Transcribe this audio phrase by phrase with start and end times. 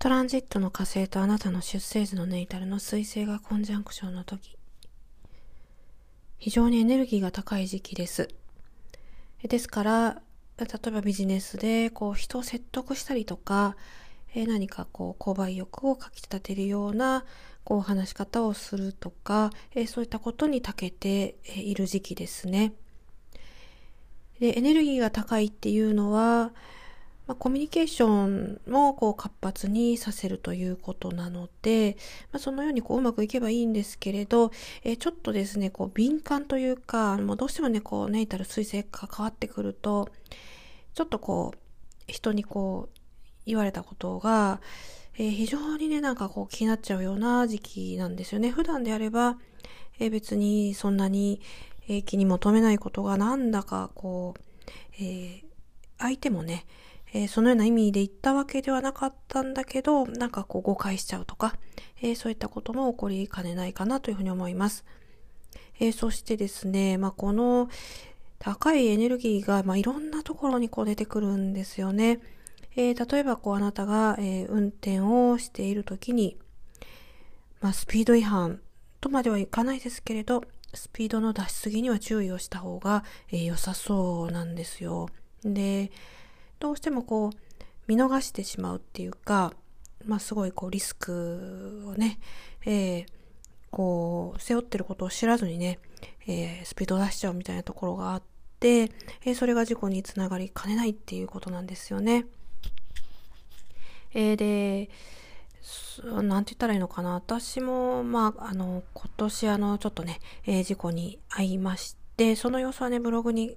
[0.00, 4.56] トランジットの火星とあなたの出生時のネイタルの彗星がコンジャンクションの時、
[6.38, 8.30] 非常にエネルギーが高い時期です。
[9.42, 10.22] ですから、
[10.56, 13.76] 例えばビジネスでこう人を説得したりとか、
[14.34, 17.26] え何かこう購買欲をかき立てるような
[17.64, 22.72] こう話し方をするとか、えそういったことに長けている時期ですね。
[24.38, 26.52] で、エネルギーが高いっていうのは、
[27.30, 31.96] まあ、コミュニケーションもこう活発にさせるということなので、
[32.32, 34.50] まあ、そのようにこううまくいけばいいんですけれど、
[34.82, 40.08] えー、ちょっとですね、こう敏感というか、もうどうしてもね、こうネイタル水星が変わってくると、
[40.94, 41.58] ちょっとこう、
[42.08, 42.98] 人にこう
[43.46, 44.60] 言われたことが、
[45.16, 48.50] えー、非常にね、なんかこう気になっちゃうような時期なんですよね。
[48.50, 49.38] 普段であれば、
[50.00, 51.40] えー、別にそんなに、
[51.86, 54.40] えー、気に求めないことがなんだかこう、
[55.00, 55.44] え
[55.96, 56.64] 相手もね、
[57.12, 61.56] えそのような意味で言ったわけではなかったんだけど、なんかこう誤解しちゃうとか、
[62.02, 64.84] えそういったことも起こりかねないかなというふうに思います。
[65.80, 67.68] えそしてですね、まあ、この
[68.38, 72.20] 高いエネルギーが、まあ、いろんなところにこう出てくるんですよね。
[72.76, 76.38] えー、例えばこうあなたが、えー、運転をしている時に、
[77.60, 78.60] まあ、スピード違反
[79.00, 85.08] とまではいかないですけれど、スピードの出しすぎには注意をした方が、えー、良さそうなんですよ。
[85.44, 85.90] で、
[86.60, 87.36] どうしてもこう、
[87.88, 89.52] 見逃してしまうっていうか、
[90.04, 92.20] まあすごいこうリスクをね、
[92.64, 93.06] えー、
[93.70, 95.78] こう、背負ってることを知らずにね、
[96.26, 98.22] えー、スピードを出しちゃうみたいなところがあっ
[98.60, 98.82] て、
[99.24, 102.26] えー、それが事故につながりかねないっていうことなんですよね。
[104.12, 104.90] えー、で、
[106.04, 107.14] なんて言ったらいいのかな。
[107.14, 113.56] 私も、まあ、あの、今年あの、ちょっとね、えー、事故に遭いまして、その様子はね、ブログに、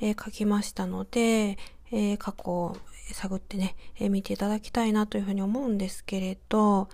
[0.00, 1.58] えー、書きましたので、
[1.94, 2.76] えー、過去を
[3.12, 6.88] 探ってね、え見ていただきたいなというふうに思うんですけれど、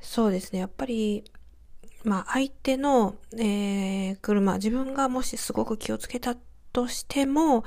[0.00, 1.24] そうですね、やっぱり、
[2.02, 6.36] まあ、相手の、え車、自分がもしすごく気をつけた
[6.72, 7.64] としても、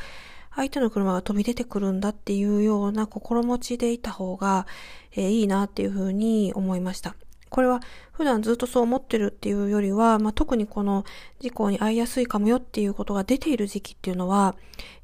[0.55, 4.67] 相手の車が飛び出てくるんだっていうような心持ちでいた方が、
[5.13, 7.15] えー、いいなっていうふうに思いました。
[7.49, 7.81] これは
[8.11, 11.05] 普段ずっとそう思ってるっていうよりは、まあ、特にこの
[11.39, 14.55] 事故に遭いやすいかもよっていうことが出ている時期っていうのは、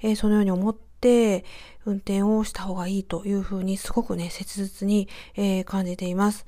[0.01, 0.88] えー、そのように思って
[1.85, 6.45] 運転をした方がいいというふうにすごくね、切実に、えー、感じています。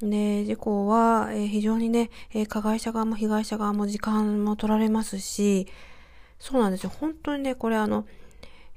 [0.00, 5.66] で、事故は、えー、非常にね、え加害者側も被害者側も時間も取られますし、
[6.38, 6.90] そうなんですよ。
[6.90, 8.06] 本当にね、これあの、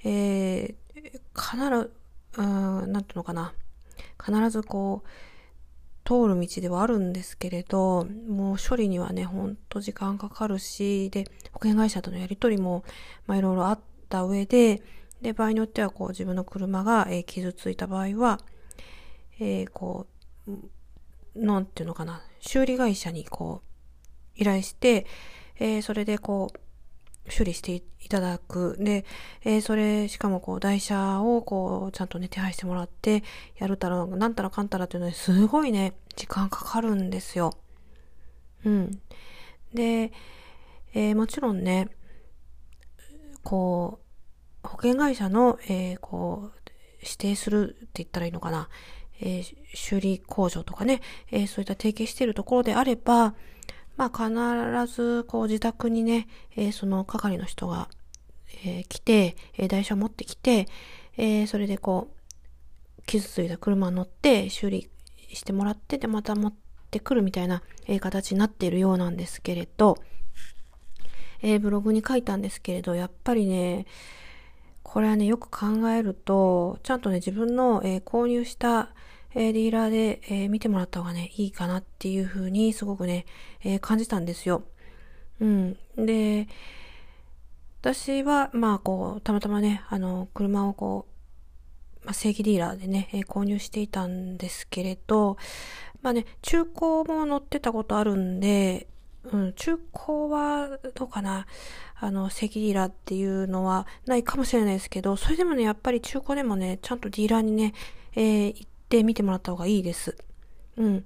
[0.04, 1.92] えー、必ず、
[2.38, 3.54] うん、なんていうのかな。
[4.24, 5.08] 必ずこう、
[6.04, 12.84] 通る道ではあるんですけれど、もう処理にはね、ほんと時間かかるし、で、保険会社とのやりとりも、
[13.28, 13.80] まあいろいろあっ
[14.10, 14.82] た上で、
[15.22, 18.40] で、場合によってはこう自分の車が、えー、傷ついた場合は、
[19.40, 20.08] えー、こ
[20.48, 20.52] う、
[21.36, 23.62] なんていうのかな、修理会社にこ
[24.38, 25.06] う、依頼して、
[25.60, 26.60] えー、それでこう、
[27.38, 28.78] 処理していただく。
[28.80, 29.06] で、
[29.44, 33.24] えー、それ、しかもこう、台車をこう、ちゃんとね、手配してもらって、
[33.58, 37.54] やるたら、なんたらかんたらっていうのですごいね、時間かかるんですよ。
[38.66, 39.02] うん。
[39.74, 40.12] で、
[40.94, 41.90] えー、もちろんね、
[43.44, 44.01] こう、
[44.64, 46.62] 保険会社の、えー、こう、
[47.02, 48.70] 指定するって言ったらいいのかな。
[49.22, 51.02] えー、修理工場とかね、
[51.32, 53.36] えー、そういった提携しているところであれば、
[53.98, 57.88] まあ必ずこう自宅にね、えー、その係の人が、
[58.66, 60.68] え、来て、えー、台車を持ってきて、
[61.18, 62.10] え、それでこ
[63.00, 64.90] う、傷ついた車に乗って修理
[65.34, 66.54] してもらって、で、また持っ
[66.90, 69.98] てくるみたいな、え、形になっているようなんですけれど、
[71.44, 73.86] え、ブログに書いたんですけれど、やっぱりね、
[74.92, 78.90] これはね、よく考えると、ちゃんとね、自分の、えー、購入した、
[79.34, 83.26] えー、ディーラーで、えー、見てもらった方がね、いいかなっていうふうにすごくね、
[83.64, 84.64] え、感じたんですよ。
[85.40, 85.78] うん。
[85.96, 86.50] で、
[87.80, 91.06] 私は、まあ、こう、たまたまね、あの、車をこ
[92.04, 95.38] う、まあ、正規ディーラーでね、え、購入していたんですけれど、
[96.02, 98.88] まあね、中古も乗ってたことあるんで、
[99.26, 101.46] うん、中古はどうかな
[102.00, 107.74] あの、セキディーラーっていうのはないかもしれないですけど、それでもね、やっぱり中古でもね、ちゃんとディーラーにね、
[108.16, 110.18] えー、行って見てもらった方がいいです。
[110.78, 111.06] うん。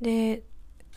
[0.00, 0.42] で、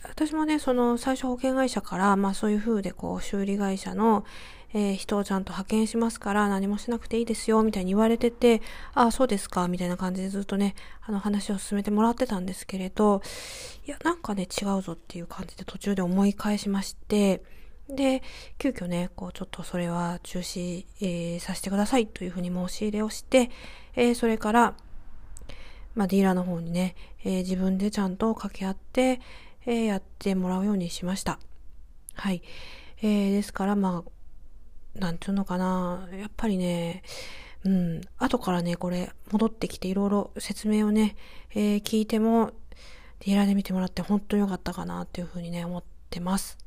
[0.03, 4.25] 私もね、その最初保険会社から、まあそういう風でこう修理会社の、
[4.74, 8.62] えー、人をちゃんと派遣しますから何もしなくていいですよ、みたいに言われてて、
[8.94, 13.21] ああ、そうですか、みたいな感じでずっとね、あの話を進めてもらってたんですけれど、
[13.88, 17.42] いや、なんかね、違うぞっていう感じで途中で思い返しまして、
[17.89, 18.21] で、
[18.60, 23.50] 急遽ね、こう、ちょっとそれは中止、えー、させてくださいというふうに申し入れをして、
[23.95, 24.75] えー、それから、
[25.95, 29.19] まあ、ディーラーの方にね、えー、自分でちゃんと掛け合って、
[29.65, 31.39] えー、やってもらうようにしました。
[32.13, 32.44] はい。
[33.01, 34.12] えー、ですから、まあ、
[35.00, 36.07] なんていうのかな。
[36.12, 37.04] やっぱりね、
[37.66, 41.16] うん、後からね、これ、戻ってきていろいろ説明をね、
[41.51, 42.51] えー、聞いても、
[43.19, 46.57] ディーラーで見てもらって本当に良かったかなっていうふうにね、思ってます。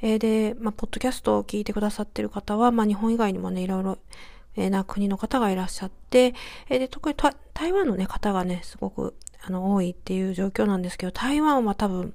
[0.00, 3.98] えー、で、まあ、ポッドキャストを聞いてくださってる方は、まあ、日本以外にもね、いろいろ、
[4.56, 6.34] えー、な国の方がいらっしゃって、
[6.68, 7.16] えー、で、特に
[7.52, 9.14] 台湾のね、方がね、すごく、
[9.44, 12.14] あの、多いっていう状況なんですけど、台湾は多分、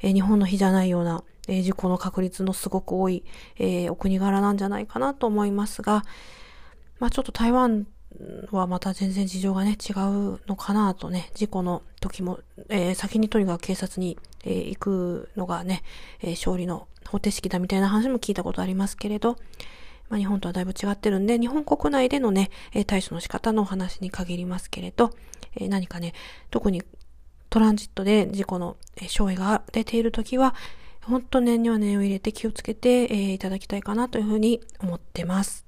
[0.00, 3.24] えー、日本の日じゃないような、え、事故の確率のすごく多い、
[3.58, 6.04] え、お国柄なんじゃないかなと思いますが、
[6.98, 7.86] まあちょっと台湾
[8.50, 15.82] はまた全然事情がね、違うのかなとね、事故の時も、えー、先にとにかく警察に、えー、行くのがね、
[16.20, 19.36] えー、勝利の方程式だみたいな話も聞いたことありますけれど、
[20.08, 25.10] まあ、日本とはだいぶ違ってるんで、日本国内でのね、え対処の仕方のお話に限りますけれど、
[25.56, 26.12] え何かね、
[26.50, 26.82] 特に
[27.48, 30.54] トランジットで事故の、え障害が出ている時は、
[31.04, 35.66] 本当念には念を入れて気をつけて、えいただきたいかなというふうに思ってます。